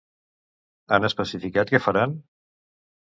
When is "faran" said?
1.89-2.17